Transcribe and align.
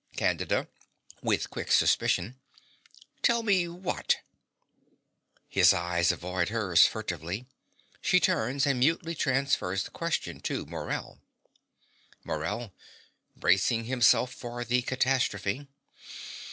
CANDIDA 0.17 0.67
(with 1.21 1.51
quick 1.51 1.71
suspicion). 1.71 2.39
Tell 3.21 3.43
me 3.43 3.67
what? 3.67 4.15
(His 5.47 5.75
eyes 5.75 6.11
avoid 6.11 6.49
hers 6.49 6.87
furtively. 6.87 7.45
She 8.01 8.19
turns 8.19 8.65
and 8.65 8.79
mutely 8.79 9.13
transfers 9.13 9.83
the 9.83 9.91
question 9.91 10.39
to 10.41 10.65
Morell.) 10.65 11.21
MORELL 12.23 12.73
(bracing 13.35 13.83
himself 13.83 14.33
for 14.33 14.65
the 14.65 14.81
catastrophe). 14.81 15.67